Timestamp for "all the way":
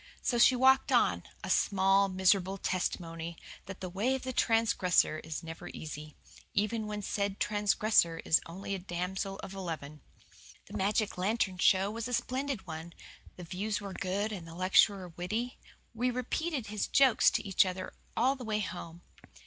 18.17-18.61